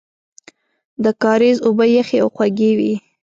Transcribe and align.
د 1.03 1.05
کاریز 1.23 1.57
اوبه 1.67 1.85
یخې 1.97 2.17
او 2.23 2.29
خوږې 2.35 2.71
وې. 2.77 2.93